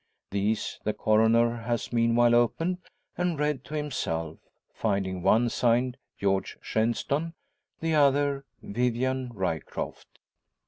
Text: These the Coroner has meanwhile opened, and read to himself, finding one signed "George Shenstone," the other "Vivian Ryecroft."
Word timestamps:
These 0.31 0.79
the 0.83 0.93
Coroner 0.95 1.55
has 1.57 1.93
meanwhile 1.93 2.33
opened, 2.33 2.79
and 3.19 3.37
read 3.39 3.63
to 3.65 3.75
himself, 3.75 4.39
finding 4.73 5.21
one 5.21 5.47
signed 5.47 5.95
"George 6.17 6.57
Shenstone," 6.59 7.33
the 7.81 7.93
other 7.93 8.43
"Vivian 8.63 9.29
Ryecroft." 9.31 10.17